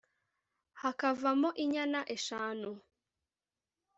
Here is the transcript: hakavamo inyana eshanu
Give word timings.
hakavamo 0.81 1.49
inyana 1.63 1.99
eshanu 2.15 2.71